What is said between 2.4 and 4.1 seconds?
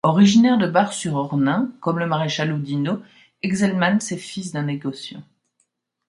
Oudinot, Exelmans